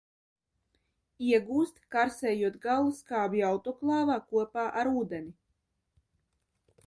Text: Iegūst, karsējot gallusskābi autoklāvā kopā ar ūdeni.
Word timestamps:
Iegūst, 1.31 1.75
karsējot 1.95 2.55
gallusskābi 2.63 3.45
autoklāvā 3.51 4.15
kopā 4.31 4.63
ar 4.83 4.91
ūdeni. 5.03 5.35